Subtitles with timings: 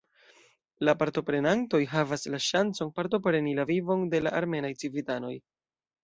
[0.87, 5.35] La partoprenantoj havas la ŝancon partopreni la vivon de la armenaj civitanoj.